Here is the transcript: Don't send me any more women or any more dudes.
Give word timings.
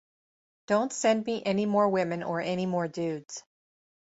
Don't 0.65 0.91
send 0.91 1.27
me 1.27 1.43
any 1.45 1.67
more 1.67 1.87
women 1.87 2.23
or 2.23 2.41
any 2.41 2.65
more 2.65 2.87
dudes. 2.87 3.43